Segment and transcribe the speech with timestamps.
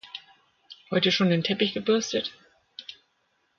[0.89, 2.33] Heute schon den Teppich gebürstet?